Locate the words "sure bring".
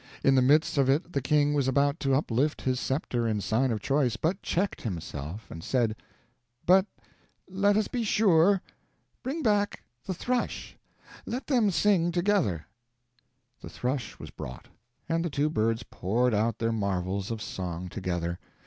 8.03-9.43